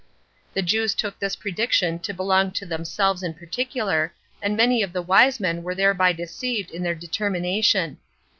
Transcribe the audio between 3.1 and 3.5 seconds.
in